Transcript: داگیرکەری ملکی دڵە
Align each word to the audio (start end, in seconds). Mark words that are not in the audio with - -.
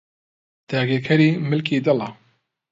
داگیرکەری 0.71 1.29
ملکی 1.49 1.77
دڵە 1.85 2.09